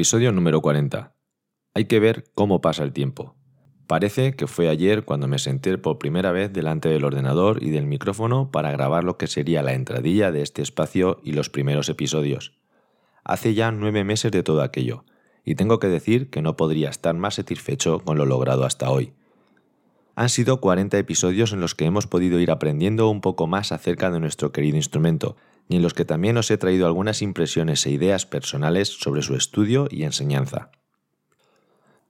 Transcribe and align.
Episodio 0.00 0.32
número 0.32 0.62
40. 0.62 1.14
Hay 1.74 1.84
que 1.84 2.00
ver 2.00 2.24
cómo 2.34 2.62
pasa 2.62 2.84
el 2.84 2.94
tiempo. 2.94 3.36
Parece 3.86 4.32
que 4.32 4.46
fue 4.46 4.70
ayer 4.70 5.04
cuando 5.04 5.28
me 5.28 5.38
senté 5.38 5.76
por 5.76 5.98
primera 5.98 6.32
vez 6.32 6.50
delante 6.50 6.88
del 6.88 7.04
ordenador 7.04 7.62
y 7.62 7.68
del 7.68 7.84
micrófono 7.84 8.50
para 8.50 8.70
grabar 8.70 9.04
lo 9.04 9.18
que 9.18 9.26
sería 9.26 9.62
la 9.62 9.74
entradilla 9.74 10.32
de 10.32 10.40
este 10.40 10.62
espacio 10.62 11.20
y 11.22 11.32
los 11.32 11.50
primeros 11.50 11.90
episodios. 11.90 12.56
Hace 13.24 13.52
ya 13.52 13.72
nueve 13.72 14.02
meses 14.02 14.32
de 14.32 14.42
todo 14.42 14.62
aquello, 14.62 15.04
y 15.44 15.56
tengo 15.56 15.78
que 15.78 15.88
decir 15.88 16.30
que 16.30 16.40
no 16.40 16.56
podría 16.56 16.88
estar 16.88 17.14
más 17.14 17.34
satisfecho 17.34 17.98
con 18.00 18.16
lo 18.16 18.24
logrado 18.24 18.64
hasta 18.64 18.90
hoy. 18.90 19.12
Han 20.14 20.30
sido 20.30 20.62
40 20.62 20.96
episodios 20.96 21.52
en 21.52 21.60
los 21.60 21.74
que 21.74 21.84
hemos 21.84 22.06
podido 22.06 22.40
ir 22.40 22.50
aprendiendo 22.50 23.10
un 23.10 23.20
poco 23.20 23.46
más 23.46 23.70
acerca 23.70 24.10
de 24.10 24.18
nuestro 24.18 24.50
querido 24.50 24.78
instrumento, 24.78 25.36
y 25.70 25.76
en 25.76 25.82
los 25.82 25.94
que 25.94 26.04
también 26.04 26.36
os 26.36 26.50
he 26.50 26.58
traído 26.58 26.86
algunas 26.86 27.22
impresiones 27.22 27.86
e 27.86 27.90
ideas 27.90 28.26
personales 28.26 28.88
sobre 28.88 29.22
su 29.22 29.36
estudio 29.36 29.86
y 29.88 30.02
enseñanza. 30.02 30.72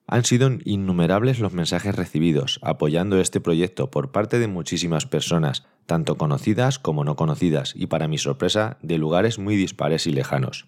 Han 0.06 0.25
sido 0.25 0.50
innumerables 0.64 1.41
los 1.41 1.53
mensajes 1.53 1.94
recibidos 1.94 2.58
apoyando 2.62 3.20
este 3.20 3.38
proyecto 3.38 3.91
por 3.91 4.12
parte 4.12 4.38
de 4.38 4.48
muchísimas 4.48 5.05
personas, 5.05 5.66
tanto 5.84 6.16
conocidas 6.16 6.78
como 6.78 7.05
no 7.05 7.16
conocidas, 7.16 7.75
y 7.77 7.86
para 7.86 8.08
mi 8.08 8.16
sorpresa, 8.16 8.78
de 8.81 8.97
lugares 8.97 9.38
muy 9.38 9.56
dispares 9.56 10.06
y 10.06 10.12
lejanos. 10.12 10.66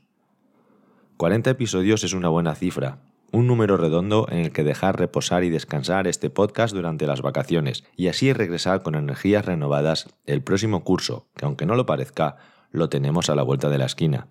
40 1.16 1.48
episodios 1.48 2.04
es 2.04 2.12
una 2.12 2.28
buena 2.28 2.54
cifra, 2.54 2.98
un 3.32 3.46
número 3.46 3.78
redondo 3.78 4.26
en 4.30 4.40
el 4.40 4.52
que 4.52 4.64
dejar 4.64 4.98
reposar 4.98 5.44
y 5.44 5.50
descansar 5.50 6.06
este 6.06 6.28
podcast 6.28 6.74
durante 6.74 7.06
las 7.06 7.22
vacaciones, 7.22 7.84
y 7.96 8.08
así 8.08 8.34
regresar 8.34 8.82
con 8.82 8.96
energías 8.96 9.46
renovadas 9.46 10.08
el 10.26 10.42
próximo 10.42 10.84
curso, 10.84 11.30
que 11.36 11.46
aunque 11.46 11.64
no 11.64 11.74
lo 11.74 11.86
parezca, 11.86 12.36
lo 12.72 12.88
tenemos 12.88 13.30
a 13.30 13.34
la 13.34 13.42
vuelta 13.42 13.68
de 13.68 13.78
la 13.78 13.86
esquina. 13.86 14.28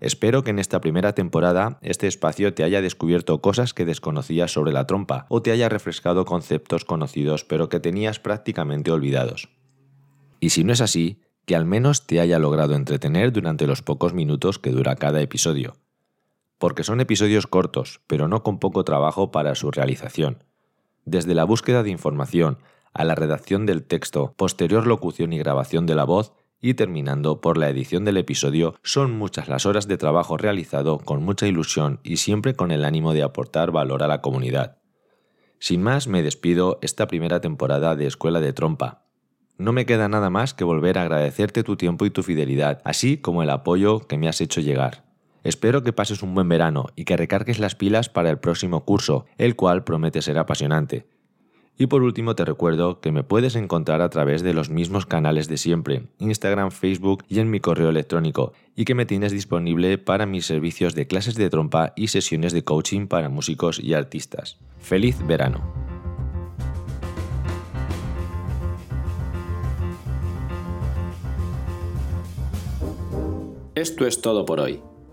Espero 0.00 0.44
que 0.44 0.50
en 0.50 0.58
esta 0.58 0.80
primera 0.80 1.14
temporada 1.14 1.78
este 1.82 2.06
espacio 2.06 2.54
te 2.54 2.64
haya 2.64 2.80
descubierto 2.80 3.42
cosas 3.42 3.74
que 3.74 3.84
desconocías 3.84 4.50
sobre 4.50 4.72
la 4.72 4.86
trompa 4.86 5.26
o 5.28 5.42
te 5.42 5.50
haya 5.50 5.68
refrescado 5.68 6.24
conceptos 6.24 6.86
conocidos 6.86 7.44
pero 7.44 7.68
que 7.68 7.80
tenías 7.80 8.18
prácticamente 8.18 8.90
olvidados. 8.90 9.50
Y 10.40 10.50
si 10.50 10.64
no 10.64 10.72
es 10.72 10.80
así, 10.80 11.20
que 11.44 11.54
al 11.54 11.66
menos 11.66 12.06
te 12.06 12.20
haya 12.20 12.38
logrado 12.38 12.74
entretener 12.74 13.32
durante 13.32 13.66
los 13.66 13.82
pocos 13.82 14.14
minutos 14.14 14.58
que 14.58 14.70
dura 14.70 14.96
cada 14.96 15.20
episodio. 15.20 15.76
Porque 16.56 16.84
son 16.84 17.00
episodios 17.00 17.46
cortos, 17.46 18.00
pero 18.06 18.26
no 18.26 18.42
con 18.42 18.58
poco 18.58 18.84
trabajo 18.84 19.30
para 19.30 19.54
su 19.54 19.70
realización. 19.70 20.44
Desde 21.04 21.34
la 21.34 21.44
búsqueda 21.44 21.82
de 21.82 21.90
información, 21.90 22.58
a 22.94 23.04
la 23.04 23.14
redacción 23.14 23.66
del 23.66 23.84
texto, 23.84 24.34
posterior 24.36 24.86
locución 24.86 25.32
y 25.32 25.38
grabación 25.38 25.86
de 25.86 25.94
la 25.94 26.04
voz, 26.04 26.32
y 26.60 26.74
terminando 26.74 27.40
por 27.40 27.56
la 27.56 27.68
edición 27.68 28.04
del 28.04 28.16
episodio, 28.16 28.74
son 28.82 29.12
muchas 29.12 29.48
las 29.48 29.66
horas 29.66 29.88
de 29.88 29.96
trabajo 29.98 30.36
realizado 30.36 30.98
con 30.98 31.22
mucha 31.22 31.46
ilusión 31.46 32.00
y 32.02 32.18
siempre 32.18 32.54
con 32.54 32.70
el 32.70 32.84
ánimo 32.84 33.12
de 33.12 33.22
aportar 33.22 33.70
valor 33.70 34.02
a 34.02 34.08
la 34.08 34.20
comunidad. 34.20 34.78
Sin 35.58 35.82
más, 35.82 36.08
me 36.08 36.22
despido 36.22 36.78
esta 36.82 37.06
primera 37.06 37.40
temporada 37.40 37.94
de 37.94 38.06
Escuela 38.06 38.40
de 38.40 38.52
Trompa. 38.52 39.04
No 39.58 39.72
me 39.72 39.84
queda 39.84 40.08
nada 40.08 40.30
más 40.30 40.54
que 40.54 40.64
volver 40.64 40.98
a 40.98 41.02
agradecerte 41.02 41.62
tu 41.62 41.76
tiempo 41.76 42.06
y 42.06 42.10
tu 42.10 42.22
fidelidad, 42.22 42.80
así 42.84 43.18
como 43.18 43.42
el 43.42 43.50
apoyo 43.50 44.06
que 44.06 44.16
me 44.16 44.28
has 44.28 44.40
hecho 44.40 44.62
llegar. 44.62 45.04
Espero 45.44 45.82
que 45.82 45.92
pases 45.92 46.22
un 46.22 46.34
buen 46.34 46.48
verano 46.48 46.86
y 46.96 47.04
que 47.04 47.16
recargues 47.16 47.58
las 47.58 47.74
pilas 47.74 48.08
para 48.08 48.30
el 48.30 48.38
próximo 48.38 48.84
curso, 48.84 49.26
el 49.38 49.56
cual 49.56 49.84
promete 49.84 50.22
ser 50.22 50.38
apasionante. 50.38 51.06
Y 51.80 51.86
por 51.86 52.02
último 52.02 52.34
te 52.34 52.44
recuerdo 52.44 53.00
que 53.00 53.10
me 53.10 53.24
puedes 53.24 53.56
encontrar 53.56 54.02
a 54.02 54.10
través 54.10 54.42
de 54.42 54.52
los 54.52 54.68
mismos 54.68 55.06
canales 55.06 55.48
de 55.48 55.56
siempre, 55.56 56.02
Instagram, 56.18 56.72
Facebook 56.72 57.24
y 57.26 57.38
en 57.38 57.48
mi 57.48 57.58
correo 57.58 57.88
electrónico, 57.88 58.52
y 58.76 58.84
que 58.84 58.94
me 58.94 59.06
tienes 59.06 59.32
disponible 59.32 59.96
para 59.96 60.26
mis 60.26 60.44
servicios 60.44 60.94
de 60.94 61.06
clases 61.06 61.36
de 61.36 61.48
trompa 61.48 61.94
y 61.96 62.08
sesiones 62.08 62.52
de 62.52 62.64
coaching 62.64 63.06
para 63.06 63.30
músicos 63.30 63.80
y 63.82 63.94
artistas. 63.94 64.58
¡Feliz 64.78 65.26
verano! 65.26 65.72
Esto 73.74 74.06
es 74.06 74.20
todo 74.20 74.44
por 74.44 74.60
hoy. 74.60 74.82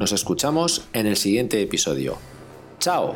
Nos 0.00 0.12
escuchamos 0.12 0.88
en 0.94 1.06
el 1.06 1.14
siguiente 1.14 1.60
episodio. 1.60 2.16
¡Chao! 2.78 3.14